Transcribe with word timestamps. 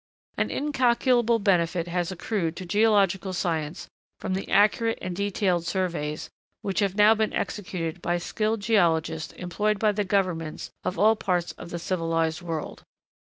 An 0.35 0.49
incalculable 0.49 1.37
benefit 1.37 1.87
has 1.87 2.11
accrued 2.11 2.55
to 2.55 2.65
geological 2.65 3.33
science 3.33 3.87
from 4.17 4.33
the 4.33 4.49
accurate 4.49 4.97
and 4.99 5.15
detailed 5.15 5.63
surveys, 5.67 6.27
which 6.63 6.79
have 6.79 6.95
now 6.95 7.13
been 7.13 7.31
executed 7.33 8.01
by 8.01 8.17
skilled 8.17 8.61
geologists 8.61 9.31
employed 9.33 9.77
by 9.77 9.91
the 9.91 10.03
Governments 10.03 10.71
of 10.83 10.97
all 10.97 11.15
parts 11.15 11.51
of 11.51 11.69
the 11.69 11.77
civilised 11.77 12.41
world. 12.41 12.83